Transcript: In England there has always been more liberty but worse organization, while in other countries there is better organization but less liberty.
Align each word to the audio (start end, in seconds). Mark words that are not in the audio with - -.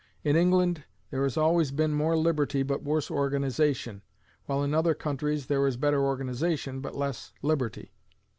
In 0.23 0.35
England 0.35 0.83
there 1.11 1.21
has 1.21 1.37
always 1.37 1.69
been 1.69 1.93
more 1.93 2.17
liberty 2.17 2.63
but 2.63 2.81
worse 2.81 3.11
organization, 3.11 4.01
while 4.47 4.63
in 4.63 4.73
other 4.73 4.95
countries 4.95 5.45
there 5.45 5.67
is 5.67 5.77
better 5.77 6.01
organization 6.01 6.81
but 6.81 6.95
less 6.95 7.33
liberty. 7.43 7.91